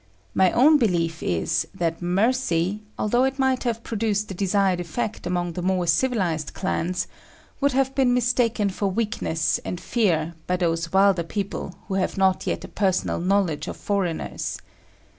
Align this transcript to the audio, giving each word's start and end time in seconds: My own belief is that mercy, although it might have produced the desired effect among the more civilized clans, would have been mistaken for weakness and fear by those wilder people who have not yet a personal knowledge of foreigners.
My 0.33 0.51
own 0.53 0.77
belief 0.79 1.21
is 1.21 1.67
that 1.75 2.01
mercy, 2.01 2.81
although 2.97 3.23
it 3.23 3.37
might 3.37 3.61
have 3.65 3.83
produced 3.83 4.29
the 4.29 4.33
desired 4.33 4.79
effect 4.79 5.27
among 5.27 5.53
the 5.53 5.61
more 5.61 5.85
civilized 5.85 6.55
clans, 6.55 7.05
would 7.59 7.73
have 7.73 7.93
been 7.93 8.11
mistaken 8.11 8.71
for 8.71 8.87
weakness 8.89 9.59
and 9.63 9.79
fear 9.79 10.33
by 10.47 10.57
those 10.57 10.91
wilder 10.91 11.21
people 11.21 11.75
who 11.87 11.93
have 11.93 12.17
not 12.17 12.47
yet 12.47 12.63
a 12.63 12.67
personal 12.67 13.19
knowledge 13.19 13.67
of 13.67 13.77
foreigners. 13.77 14.57